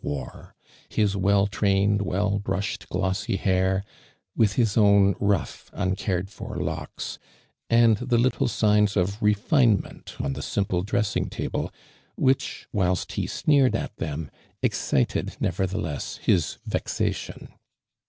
[0.03, 0.25] pre;
[0.89, 3.83] his well trained, well brushed, glossy hair,
[4.35, 7.19] with his own rough, uncared for locks;
[7.69, 11.71] and the little signs of refinement on the simple dressing table,
[12.15, 14.31] which, whilst he sneered at them,
[14.63, 17.49] excited, nevertheless, his vexation.